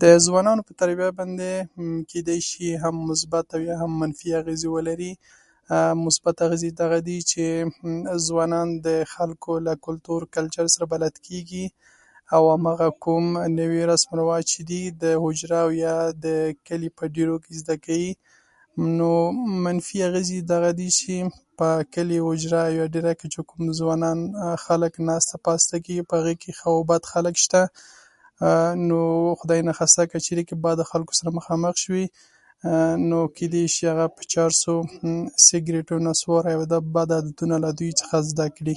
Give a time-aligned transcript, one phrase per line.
[0.00, 1.50] د ځوانانو تربیت باندې
[2.28, 2.68] دې شی
[3.10, 5.12] مثبت او یا منفي اغېزې ولري.
[6.04, 7.44] مثبتې اغېزې یې دغه دي چې
[8.26, 11.64] ځوانان د خلکو له کلتور او کلچر سره بلد کېږي،
[12.34, 13.24] او هماغه کوم
[13.58, 16.26] نوي رسم و رواج چې دي، د حجرې یا د
[16.66, 18.10] کلي په دېرو کې زده کوي.
[18.98, 19.10] نو
[19.64, 21.14] منفي اغېزې یې دغه دي چې
[21.94, 26.32] کلي، حجره یا دېره کې چې کوم ځوانان او خلک ناسته پاسته کوي، په هغه
[26.40, 27.62] کې ښه او بد خلک شته.
[28.88, 28.98] نو
[29.40, 32.06] خدای ناخواسته، کله چې بدو خلکو سره خامخا شوې،
[33.08, 33.64] نو کلي
[34.16, 34.74] په چرسو،
[35.46, 38.76] سګرټو یا نصوارو، دغه بد عادتونه له دوی څخه زده کړي.